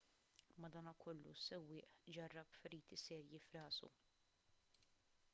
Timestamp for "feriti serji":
2.61-3.41